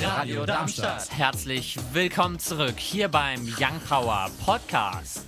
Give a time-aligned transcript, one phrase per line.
[0.00, 1.08] Radio Darmstadt.
[1.10, 5.26] Herzlich willkommen zurück hier beim Young Power Podcast.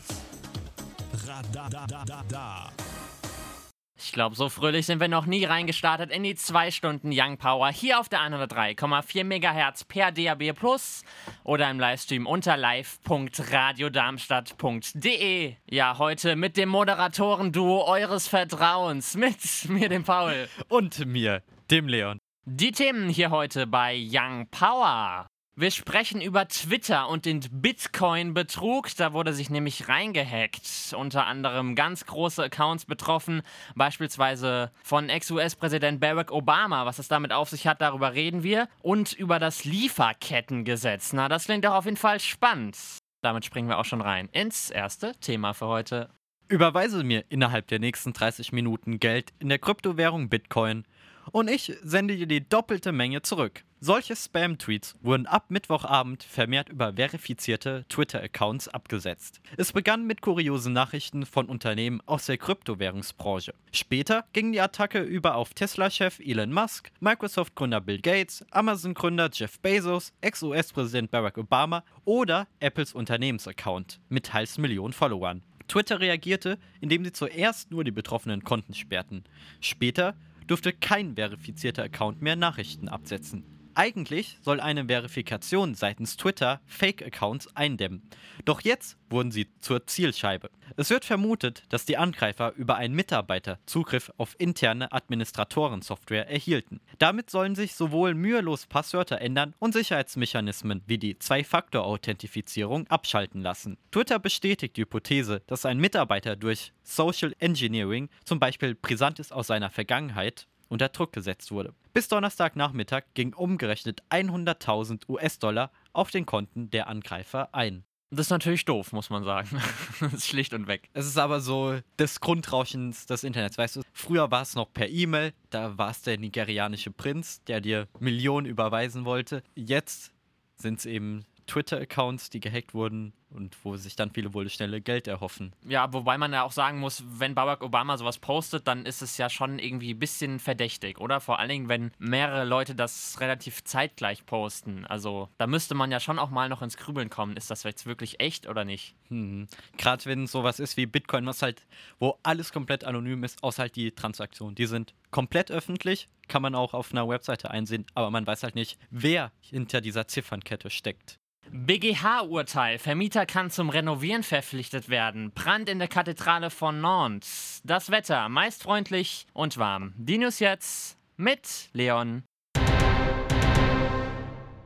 [3.96, 7.70] Ich glaube, so fröhlich sind wir noch nie reingestartet in die zwei Stunden Young Power
[7.70, 11.02] hier auf der 103,4 MHz per DAB Plus
[11.44, 15.54] oder im Livestream unter live.radiodarmstadt.de.
[15.70, 20.48] Ja, heute mit dem Moderatoren-Duo eures Vertrauens, mit mir, dem Paul.
[20.68, 22.20] Und mir, dem Leon.
[22.50, 25.26] Die Themen hier heute bei Young Power.
[25.54, 28.88] Wir sprechen über Twitter und den Bitcoin-Betrug.
[28.96, 30.94] Da wurde sich nämlich reingehackt.
[30.96, 33.42] Unter anderem ganz große Accounts betroffen,
[33.74, 36.86] beispielsweise von Ex-US-Präsident Barack Obama.
[36.86, 38.66] Was es damit auf sich hat, darüber reden wir.
[38.80, 41.12] Und über das Lieferkettengesetz.
[41.12, 42.78] Na, das klingt doch auf jeden Fall spannend.
[43.20, 46.08] Damit springen wir auch schon rein ins erste Thema für heute.
[46.48, 50.86] Überweise mir innerhalb der nächsten 30 Minuten Geld in der Kryptowährung Bitcoin
[51.32, 53.64] und ich sende dir die doppelte Menge zurück.
[53.80, 59.40] Solche Spam-Tweets wurden ab Mittwochabend vermehrt über verifizierte Twitter-Accounts abgesetzt.
[59.56, 63.54] Es begann mit kuriosen Nachrichten von Unternehmen aus der Kryptowährungsbranche.
[63.70, 70.12] Später ging die Attacke über auf Tesla-Chef Elon Musk, Microsoft-Gründer Bill Gates, Amazon-Gründer Jeff Bezos,
[70.22, 75.44] Ex-US-Präsident Barack Obama oder Apples Unternehmensaccount mit teils Millionen Followern.
[75.68, 79.24] Twitter reagierte, indem sie zuerst nur die betroffenen Konten sperrten.
[79.60, 80.16] Später
[80.48, 83.57] dürfte kein verifizierter Account mehr Nachrichten absetzen.
[83.78, 88.02] Eigentlich soll eine Verifikation seitens Twitter Fake-Accounts eindämmen.
[88.44, 90.50] Doch jetzt wurden sie zur Zielscheibe.
[90.76, 96.80] Es wird vermutet, dass die Angreifer über einen Mitarbeiter Zugriff auf interne Administratorensoftware erhielten.
[96.98, 103.78] Damit sollen sich sowohl mühelos Passwörter ändern und Sicherheitsmechanismen wie die Zwei-Faktor-Authentifizierung abschalten lassen.
[103.92, 109.70] Twitter bestätigt die Hypothese, dass ein Mitarbeiter durch Social Engineering, zum Beispiel Brisantes aus seiner
[109.70, 111.74] Vergangenheit, unter Druck gesetzt wurde.
[111.98, 117.82] Bis Donnerstagnachmittag ging umgerechnet 100.000 US-Dollar auf den Konten der Angreifer ein.
[118.10, 119.60] Das ist natürlich doof, muss man sagen.
[120.00, 120.90] das ist schlicht und weg.
[120.92, 123.58] Es ist aber so des Grundrauschens des Internets.
[123.58, 127.60] Weißt du, früher war es noch per E-Mail, da war es der nigerianische Prinz, der
[127.60, 129.42] dir Millionen überweisen wollte.
[129.56, 130.12] Jetzt
[130.54, 135.06] sind es eben Twitter-Accounts, die gehackt wurden und wo sich dann viele wohl schnelle Geld
[135.06, 135.52] erhoffen.
[135.66, 139.18] Ja, wobei man ja auch sagen muss, wenn Barack Obama sowas postet, dann ist es
[139.18, 141.20] ja schon irgendwie ein bisschen verdächtig, oder?
[141.20, 144.86] Vor allen Dingen, wenn mehrere Leute das relativ zeitgleich posten.
[144.86, 147.36] Also da müsste man ja schon auch mal noch ins Grübeln kommen.
[147.36, 148.94] Ist das jetzt wirklich echt oder nicht?
[149.08, 149.46] Hm.
[149.76, 151.66] Gerade wenn sowas ist wie Bitcoin, was halt,
[151.98, 154.54] wo alles komplett anonym ist, außer halt die Transaktionen.
[154.54, 158.54] Die sind komplett öffentlich, kann man auch auf einer Webseite einsehen, aber man weiß halt
[158.54, 161.18] nicht, wer hinter dieser Ziffernkette steckt.
[161.52, 162.78] BGH-Urteil.
[162.78, 165.32] Vermieter kann zum Renovieren verpflichtet werden.
[165.32, 167.60] Brand in der Kathedrale von Nantes.
[167.64, 169.92] Das Wetter meist freundlich und warm.
[169.96, 172.24] Die News jetzt mit Leon.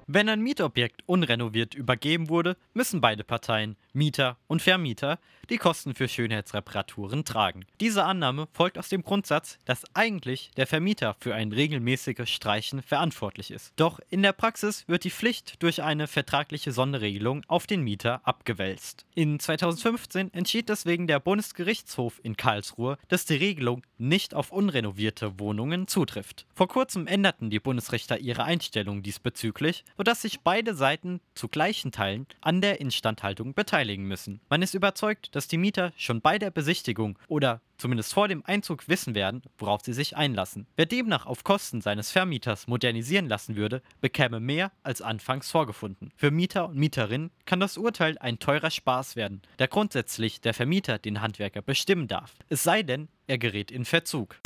[0.06, 5.18] Wenn ein Mietobjekt unrenoviert übergeben wurde, müssen beide Parteien, Mieter und Vermieter,
[5.50, 7.66] die Kosten für Schönheitsreparaturen tragen.
[7.80, 13.50] Diese Annahme folgt aus dem Grundsatz, dass eigentlich der Vermieter für ein regelmäßiges Streichen verantwortlich
[13.50, 13.72] ist.
[13.76, 19.04] Doch in der Praxis wird die Pflicht durch eine vertragliche Sonderregelung auf den Mieter abgewälzt.
[19.14, 25.86] In 2015 entschied deswegen der Bundesgerichtshof in Karlsruhe, dass die Regelung nicht auf unrenovierte Wohnungen
[25.86, 26.46] zutrifft.
[26.54, 32.26] Vor kurzem änderten die Bundesrichter ihre Einstellung diesbezüglich, sodass sich beide Seiten zu gleichen Teilen
[32.40, 34.40] an der Instandhaltung beteiligen müssen.
[34.48, 38.88] Man ist überzeugt, dass die Mieter schon bei der Besichtigung oder zumindest vor dem Einzug
[38.88, 40.66] wissen werden, worauf sie sich einlassen.
[40.76, 46.12] Wer demnach auf Kosten seines Vermieters modernisieren lassen würde, bekäme mehr als anfangs vorgefunden.
[46.16, 50.98] Für Mieter und Mieterinnen kann das Urteil ein teurer Spaß werden, da grundsätzlich der Vermieter
[50.98, 52.34] den Handwerker bestimmen darf.
[52.48, 54.38] Es sei denn, er gerät in Verzug.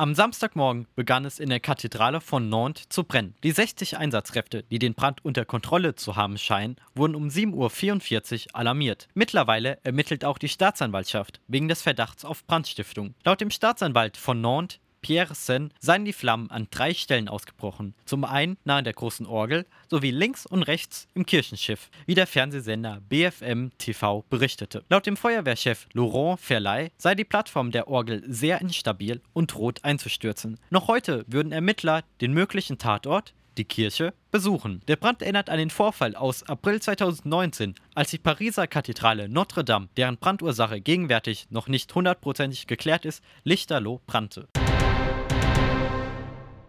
[0.00, 3.34] Am Samstagmorgen begann es in der Kathedrale von Nantes zu brennen.
[3.42, 8.54] Die 60 Einsatzkräfte, die den Brand unter Kontrolle zu haben scheinen, wurden um 7.44 Uhr
[8.54, 9.08] alarmiert.
[9.14, 13.16] Mittlerweile ermittelt auch die Staatsanwaltschaft wegen des Verdachts auf Brandstiftung.
[13.24, 17.94] Laut dem Staatsanwalt von Nantes Pierre Sen seien die Flammen an drei Stellen ausgebrochen.
[18.04, 23.00] Zum einen nahe der großen Orgel sowie links und rechts im Kirchenschiff, wie der Fernsehsender
[23.08, 24.84] BFM TV berichtete.
[24.88, 30.58] Laut dem Feuerwehrchef Laurent Verlay sei die Plattform der Orgel sehr instabil und droht einzustürzen.
[30.70, 34.80] Noch heute würden Ermittler den möglichen Tatort die Kirche besuchen.
[34.88, 39.88] Der Brand erinnert an den Vorfall aus April 2019, als die Pariser Kathedrale Notre Dame,
[39.96, 44.48] deren Brandursache gegenwärtig noch nicht hundertprozentig geklärt ist, lichterloh brannte.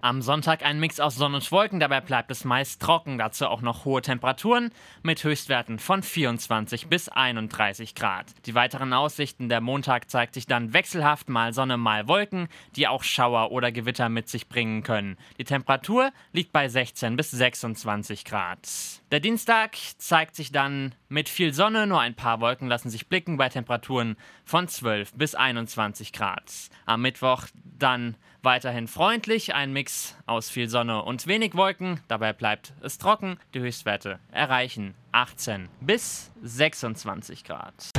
[0.01, 3.59] Am Sonntag ein Mix aus Sonne und Wolken, dabei bleibt es meist trocken, dazu auch
[3.59, 4.71] noch hohe Temperaturen
[5.03, 8.27] mit Höchstwerten von 24 bis 31 Grad.
[8.45, 12.47] Die weiteren Aussichten, der Montag zeigt sich dann wechselhaft, mal Sonne, mal Wolken,
[12.77, 15.17] die auch Schauer oder Gewitter mit sich bringen können.
[15.37, 18.98] Die Temperatur liegt bei 16 bis 26 Grad.
[19.11, 23.37] Der Dienstag zeigt sich dann mit viel Sonne, nur ein paar Wolken lassen sich blicken
[23.37, 26.51] bei Temperaturen von 12 bis 21 Grad.
[26.85, 32.73] Am Mittwoch dann weiterhin freundlich, ein Mix aus viel Sonne und wenig Wolken, dabei bleibt
[32.81, 37.89] es trocken, die Höchstwerte erreichen 18 bis 26 Grad.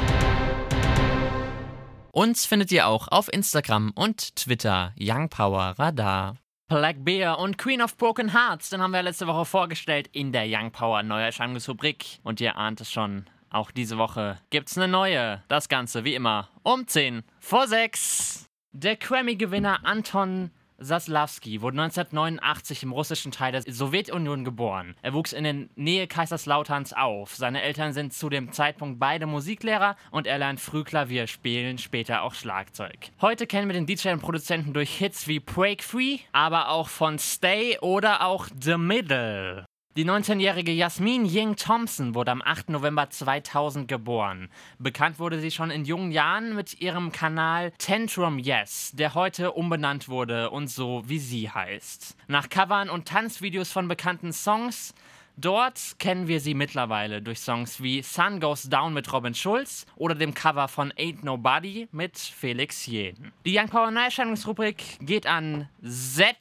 [2.12, 6.36] Uns findet ihr auch auf Instagram und Twitter Young Power Radar.
[6.70, 10.44] Black Bear und Queen of Broken Hearts, den haben wir letzte Woche vorgestellt in der
[10.46, 12.20] Young Power Neuerscheinungsrubrik.
[12.22, 15.42] Und ihr ahnt es schon, auch diese Woche gibt's eine neue.
[15.48, 18.48] Das Ganze wie immer um 10 vor 6.
[18.70, 24.94] Der Grammy-Gewinner Anton Saslavski wurde 1989 im russischen Teil der Sowjetunion geboren.
[25.02, 27.36] Er wuchs in der Nähe Kaiserslauterns auf.
[27.36, 32.22] Seine Eltern sind zu dem Zeitpunkt beide Musiklehrer und er lernt früh Klavier spielen, später
[32.22, 33.10] auch Schlagzeug.
[33.20, 37.18] Heute kennen wir den DJ und Produzenten durch Hits wie Break Free, aber auch von
[37.18, 39.69] Stay oder auch The Middle.
[39.96, 42.68] Die 19-jährige Jasmin Ying Thompson wurde am 8.
[42.68, 44.48] November 2000 geboren.
[44.78, 50.08] Bekannt wurde sie schon in jungen Jahren mit ihrem Kanal Tantrum Yes, der heute umbenannt
[50.08, 52.16] wurde und so wie sie heißt.
[52.28, 54.94] Nach Covern und Tanzvideos von bekannten Songs
[55.40, 60.14] Dort kennen wir sie mittlerweile durch Songs wie Sun Goes Down mit Robin Schulz oder
[60.14, 63.32] dem Cover von Ain't Nobody mit Felix Jeden.
[63.46, 66.36] Die Young Power Neuerscheinungsrubrik geht an Z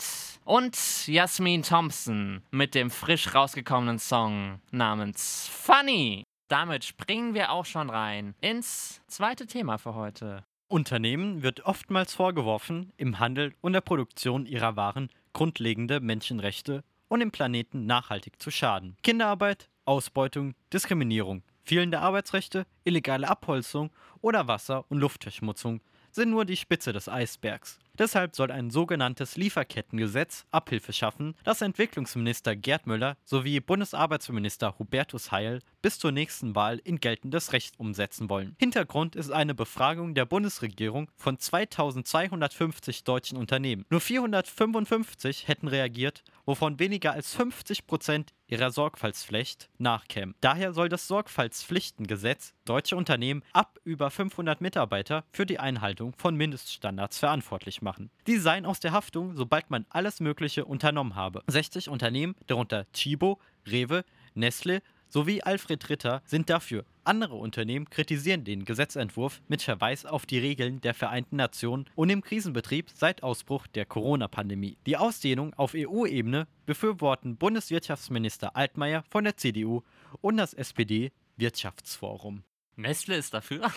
[0.50, 6.24] und Jasmin Thompson mit dem frisch rausgekommenen Song namens Funny.
[6.48, 10.44] Damit springen wir auch schon rein ins zweite Thema für heute.
[10.68, 17.30] Unternehmen wird oftmals vorgeworfen, im Handel und der Produktion ihrer Waren grundlegende Menschenrechte und dem
[17.30, 18.98] Planeten nachhaltig zu schaden.
[19.04, 23.92] Kinderarbeit, Ausbeutung, Diskriminierung, fehlende Arbeitsrechte, illegale Abholzung
[24.22, 27.80] oder Wasser- und Luftverschmutzung sind nur die Spitze des Eisbergs.
[28.00, 35.60] Deshalb soll ein sogenanntes Lieferkettengesetz Abhilfe schaffen, das Entwicklungsminister Gerd Müller sowie Bundesarbeitsminister Hubertus Heil
[35.82, 38.56] bis zur nächsten Wahl in geltendes Recht umsetzen wollen.
[38.58, 43.86] Hintergrund ist eine Befragung der Bundesregierung von 2250 deutschen Unternehmen.
[43.90, 50.36] Nur 455 hätten reagiert, wovon weniger als 50 Prozent ihrer Sorgfaltspflicht nachkämen.
[50.42, 57.20] Daher soll das Sorgfaltspflichtengesetz deutsche Unternehmen ab über 500 Mitarbeiter für die Einhaltung von Mindeststandards
[57.20, 58.10] verantwortlich machen.
[58.28, 61.44] Die seien aus der Haftung, sobald man alles Mögliche unternommen habe.
[61.48, 64.04] 60 Unternehmen, darunter Chibo, Rewe,
[64.34, 66.86] Nestle sowie Alfred Ritter sind dafür.
[67.10, 72.22] Andere Unternehmen kritisieren den Gesetzentwurf mit Verweis auf die Regeln der Vereinten Nationen und im
[72.22, 74.78] Krisenbetrieb seit Ausbruch der Corona-Pandemie.
[74.86, 79.82] Die Ausdehnung auf EU-Ebene befürworten Bundeswirtschaftsminister Altmaier von der CDU
[80.22, 82.44] und das SPD-Wirtschaftsforum.
[82.76, 83.72] Nestle ist dafür?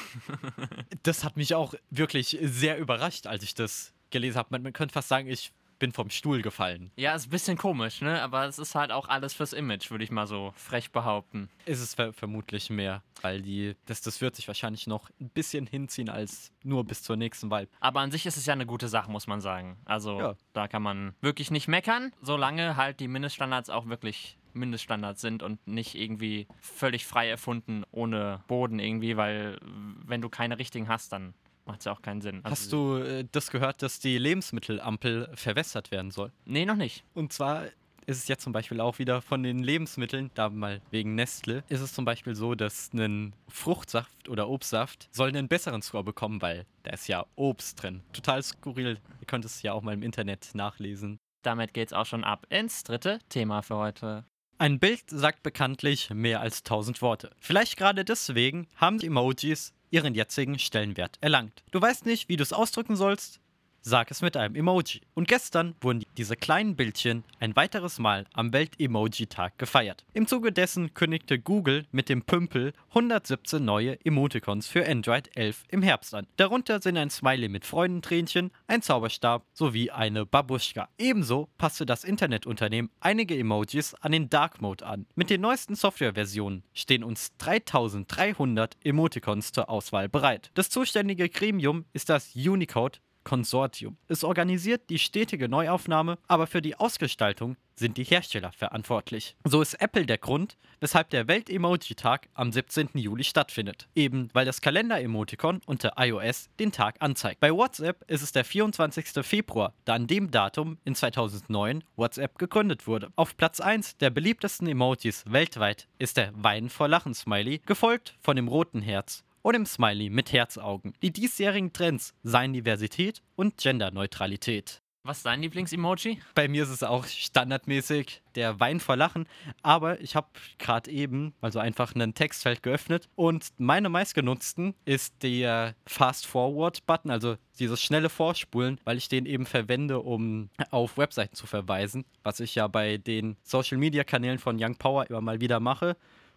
[1.02, 4.48] das hat mich auch wirklich sehr überrascht, als ich das gelesen habe.
[4.50, 5.52] Man, man könnte fast sagen, ich
[5.82, 6.92] bin vom Stuhl gefallen.
[6.94, 8.22] Ja, ist ein bisschen komisch, ne?
[8.22, 11.48] Aber es ist halt auch alles fürs Image, würde ich mal so frech behaupten.
[11.66, 15.66] Ist es ver vermutlich mehr, weil die, das, das wird sich wahrscheinlich noch ein bisschen
[15.66, 17.66] hinziehen als nur bis zur nächsten Wahl.
[17.80, 19.76] Aber an sich ist es ja eine gute Sache, muss man sagen.
[19.84, 20.34] Also ja.
[20.52, 25.66] da kann man wirklich nicht meckern, solange halt die Mindeststandards auch wirklich Mindeststandards sind und
[25.66, 29.58] nicht irgendwie völlig frei erfunden ohne Boden irgendwie, weil
[30.06, 31.34] wenn du keine richtigen hast, dann
[31.66, 32.40] macht es ja auch keinen Sinn.
[32.42, 36.32] Also Hast du äh, das gehört, dass die Lebensmittelampel verwässert werden soll?
[36.44, 37.04] Nee, noch nicht.
[37.14, 37.66] Und zwar
[38.06, 41.80] ist es jetzt zum Beispiel auch wieder von den Lebensmitteln, da mal wegen Nestle, ist
[41.80, 46.66] es zum Beispiel so, dass ein Fruchtsaft oder Obstsaft soll einen besseren Score bekommen, weil
[46.82, 48.02] da ist ja Obst drin.
[48.12, 48.98] Total skurril.
[49.20, 51.18] Ihr könnt es ja auch mal im Internet nachlesen.
[51.42, 54.24] Damit geht's auch schon ab ins dritte Thema für heute.
[54.58, 57.30] Ein Bild sagt bekanntlich mehr als tausend Worte.
[57.40, 61.62] Vielleicht gerade deswegen haben die Emojis ihren jetzigen Stellenwert erlangt.
[61.70, 63.41] Du weißt nicht, wie du es ausdrücken sollst?
[63.84, 65.00] Sag es mit einem Emoji.
[65.14, 70.04] Und gestern wurden diese kleinen Bildchen ein weiteres Mal am Welt-Emoji-Tag gefeiert.
[70.14, 75.82] Im Zuge dessen kündigte Google mit dem Pümpel 117 neue Emoticons für Android 11 im
[75.82, 76.28] Herbst an.
[76.36, 80.88] Darunter sind ein Smiley mit Freudentränchen, ein Zauberstab sowie eine Babuschka.
[80.96, 85.06] Ebenso passte das Internetunternehmen einige Emojis an den Dark Mode an.
[85.16, 90.52] Mit den neuesten Softwareversionen stehen uns 3300 Emoticons zur Auswahl bereit.
[90.54, 93.96] Das zuständige Gremium ist das Unicode Consortium.
[94.08, 99.36] Es organisiert die stetige Neuaufnahme, aber für die Ausgestaltung sind die Hersteller verantwortlich.
[99.44, 102.90] So ist Apple der Grund, weshalb der Welt-Emoji-Tag am 17.
[102.94, 103.88] Juli stattfindet.
[103.94, 107.40] Eben weil das Kalender-Emoticon unter iOS den Tag anzeigt.
[107.40, 109.24] Bei WhatsApp ist es der 24.
[109.24, 113.10] Februar, da an dem Datum in 2009 WhatsApp gegründet wurde.
[113.16, 118.36] Auf Platz 1 der beliebtesten Emojis weltweit ist der Wein vor Lachen Smiley, gefolgt von
[118.36, 120.94] dem roten Herz und dem Smiley mit Herzaugen.
[121.02, 124.80] Die diesjährigen Trends seien Diversität und Genderneutralität.
[125.04, 126.20] Was ist dein Lieblings-Emoji?
[126.36, 129.26] Bei mir ist es auch standardmäßig der Wein vor Lachen,
[129.60, 135.74] aber ich habe gerade eben also einfach ein Textfeld geöffnet und meine meistgenutzten ist der
[135.86, 141.34] Fast Forward Button, also dieses schnelle Vorspulen, weil ich den eben verwende, um auf Webseiten
[141.34, 145.40] zu verweisen, was ich ja bei den Social Media Kanälen von Young Power immer mal
[145.40, 145.96] wieder mache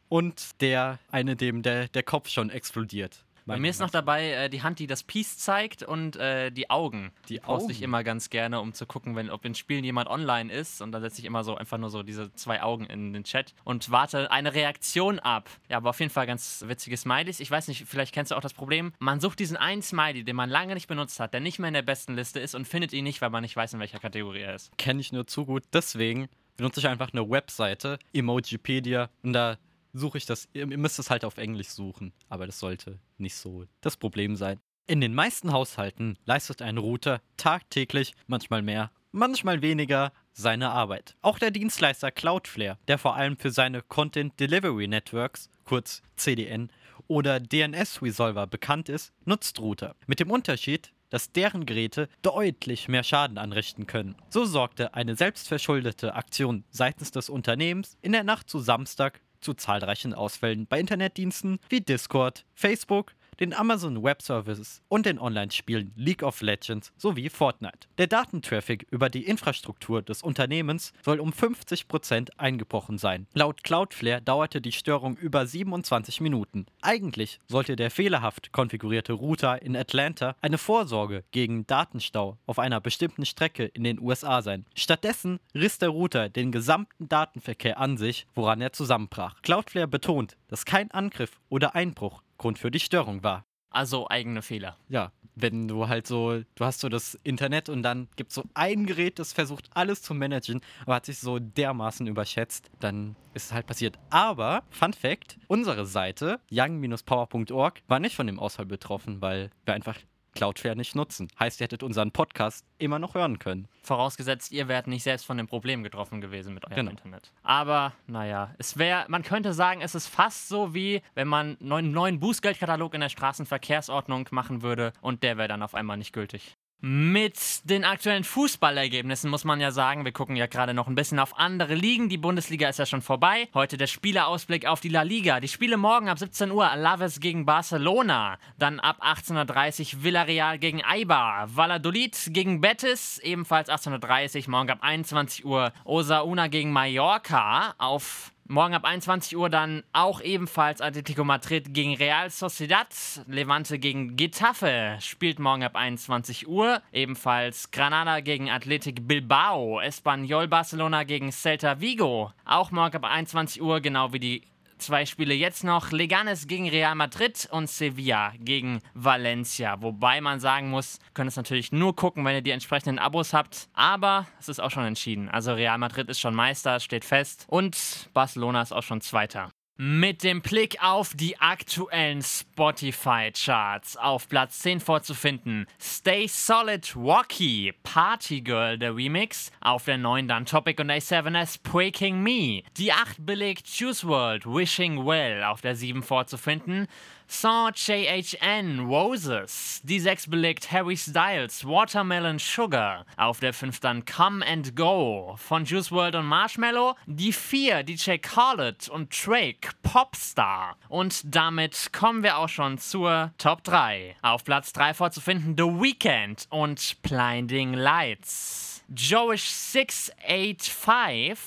[0.10, 3.26] und der eine, dem der, der Kopf schon explodiert.
[3.48, 6.72] Bei mir ist noch dabei äh, die Hand, die das Peace zeigt und äh, die
[6.72, 7.12] Augen.
[7.30, 10.10] Die, die poste ich immer ganz gerne, um zu gucken, wenn, ob in Spielen jemand
[10.10, 10.82] online ist.
[10.82, 13.54] Und dann setze ich immer so einfach nur so diese zwei Augen in den Chat
[13.64, 15.48] und warte eine Reaktion ab.
[15.70, 17.40] Ja, aber auf jeden Fall ganz witzige Smileys.
[17.40, 18.94] Ich weiß nicht, vielleicht kennst du auch das Problem.
[18.98, 21.76] Man sucht diesen einen Smiley, den man lange nicht benutzt hat, der nicht mehr in
[21.76, 24.42] der besten Liste ist und findet ihn nicht, weil man nicht weiß, in welcher Kategorie
[24.42, 24.76] er ist.
[24.80, 25.64] Kenne ich nur zu gut.
[25.72, 29.58] Deswegen benutze ich einfach eine Webseite, Emojipedia, und da
[29.96, 30.48] suche ich das.
[30.54, 34.60] Ihr müsst es halt auf Englisch suchen, aber das sollte nicht so das Problem sein.
[34.88, 41.16] In den meisten Haushalten leistet ein Router tagtäglich, manchmal mehr, manchmal weniger, seine Arbeit.
[41.22, 46.70] Auch der Dienstleister Cloudflare, der vor allem für seine Content Delivery Networks, kurz CDN,
[47.08, 49.96] oder DNS Resolver bekannt ist, nutzt Router.
[50.08, 54.16] Mit dem Unterschied, dass deren Geräte deutlich mehr Schaden anrichten können.
[54.30, 60.16] So sorgte eine selbstverschuldete Aktion seitens des Unternehmens in der Nacht zu Samstag zu zahlreichen
[60.16, 66.42] Ausfällen bei Internetdiensten wie Discord, Facebook, den Amazon Web Services und den Online-Spielen League of
[66.42, 67.88] Legends sowie Fortnite.
[67.98, 73.28] Der Datentraffic über die Infrastruktur des Unternehmens soll um 50% eingebrochen sein.
[73.34, 76.66] Laut Cloudflare dauerte die Störung über 27 Minuten.
[76.82, 83.26] Eigentlich sollte der fehlerhaft konfigurierte Router in Atlanta eine Vorsorge gegen Datenstau auf einer bestimmten
[83.26, 84.66] Strecke in den USA sein.
[84.76, 89.42] Stattdessen riss der Router den gesamten Datenverkehr an sich, woran er zusammenbrach.
[89.42, 93.46] Cloudflare betont, dass kein Angriff oder Einbruch Grund für die Störung war.
[93.70, 94.78] Also eigene Fehler.
[94.88, 98.44] Ja, wenn du halt so, du hast so das Internet und dann gibt es so
[98.54, 103.48] ein Gerät, das versucht alles zu managen, aber hat sich so dermaßen überschätzt, dann ist
[103.48, 104.00] es halt passiert.
[104.10, 109.98] Aber, Fun Fact, unsere Seite, young-power.org, war nicht von dem Ausfall betroffen, weil wir einfach
[110.36, 111.30] Cloudflare nicht nutzen.
[111.40, 113.68] Heißt, ihr hättet unseren Podcast immer noch hören können.
[113.82, 116.92] Vorausgesetzt, ihr wärt nicht selbst von dem Problem getroffen gewesen mit eurem genau.
[116.92, 117.32] Internet.
[117.42, 121.92] Aber, naja, es wäre, man könnte sagen, es ist fast so wie, wenn man einen
[121.92, 126.58] neuen Bußgeldkatalog in der Straßenverkehrsordnung machen würde und der wäre dann auf einmal nicht gültig.
[126.88, 131.18] Mit den aktuellen Fußballergebnissen muss man ja sagen, wir gucken ja gerade noch ein bisschen
[131.18, 132.10] auf andere Ligen.
[132.10, 133.48] Die Bundesliga ist ja schon vorbei.
[133.56, 135.40] Heute der Spielerausblick auf die La Liga.
[135.40, 138.38] Die Spiele morgen ab 17 Uhr Alaves gegen Barcelona.
[138.60, 141.48] Dann ab 18.30 Uhr Villarreal gegen Eibar.
[141.56, 144.52] Valladolid gegen Betis, ebenfalls 18.30 Uhr.
[144.52, 147.74] Morgen ab 21 Uhr Osauna gegen Mallorca.
[147.80, 152.88] Auf Morgen ab 21 Uhr dann auch ebenfalls Atletico Madrid gegen Real Sociedad.
[153.26, 156.84] Levante gegen Getafe spielt morgen ab 21 Uhr.
[156.92, 159.80] Ebenfalls Granada gegen Athletic Bilbao.
[159.82, 162.34] Espanyol Barcelona gegen Celta Vigo.
[162.46, 164.44] Auch morgen ab 21 Uhr, genau wie die
[164.78, 165.92] Zwei Spiele jetzt noch.
[165.92, 169.82] Leganes gegen Real Madrid und Sevilla gegen Valencia.
[169.82, 173.70] Wobei man sagen muss, könnt es natürlich nur gucken, wenn ihr die entsprechenden Abos habt.
[173.74, 175.30] Aber es ist auch schon entschieden.
[175.30, 177.46] Also Real Madrid ist schon Meister, steht fest.
[177.48, 179.52] Und Barcelona ist auch schon Zweiter.
[179.78, 185.68] Mit dem Blick auf die aktuellen Spotify-Charts auf Platz 10 vorzufinden.
[185.82, 189.52] Stay Solid Walkie, Party Girl, der Remix.
[189.60, 192.64] Auf der 9 dann Topic und A7S Breaking Me.
[192.78, 195.44] Die 8 belegt Juice World, Wishing Well.
[195.44, 196.88] Auf der 7 vorzufinden.
[197.28, 199.82] Saw JHN Roses.
[199.84, 203.06] Die 6 belegt Harry Styles Watermelon Sugar.
[203.18, 206.96] Auf der 5 dann Come and Go von Juice World und Marshmallow.
[207.08, 210.78] Die 4 DJ Khaled und Drake Popstar.
[210.88, 214.16] Und damit kommen wir auch schon zur Top 3.
[214.22, 218.84] Auf Platz 3 vorzufinden The Weeknd und Blinding Lights.
[218.96, 221.40] Joish 685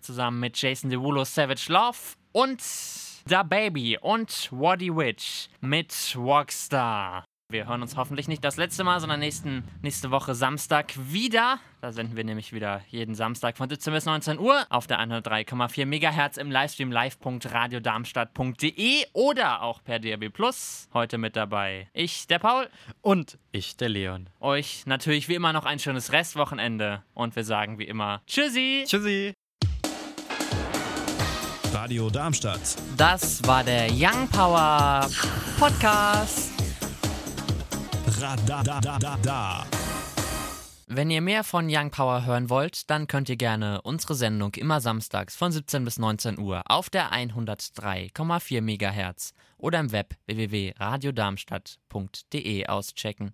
[0.00, 1.98] zusammen mit Jason Derulo Savage Love
[2.32, 2.60] und
[3.26, 7.24] Da Baby und Waddy Witch mit Rockstar.
[7.50, 11.58] Wir hören uns hoffentlich nicht das letzte Mal, sondern nächsten, nächste Woche Samstag wieder.
[11.80, 15.86] Da senden wir nämlich wieder jeden Samstag von 17 bis 19 Uhr auf der 103,4
[15.86, 20.90] MHz im Livestream live.radiodarmstadt.de oder auch per DRB Plus.
[20.92, 22.68] Heute mit dabei ich, der Paul.
[23.00, 24.28] Und ich, der Leon.
[24.40, 27.02] Euch natürlich wie immer noch ein schönes Restwochenende.
[27.14, 28.84] Und wir sagen wie immer Tschüssi.
[28.86, 29.32] Tschüssi.
[31.74, 32.76] Radio Darmstadt.
[32.96, 35.10] Das war der Young Power
[35.58, 36.52] Podcast.
[38.20, 39.66] Radadadada.
[40.86, 44.80] Wenn ihr mehr von Young Power hören wollt, dann könnt ihr gerne unsere Sendung immer
[44.80, 53.32] samstags von 17 bis 19 Uhr auf der 103,4 MHz oder im Web www.radiodarmstadt.de auschecken.